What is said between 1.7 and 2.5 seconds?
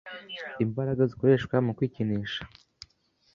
kwikinisha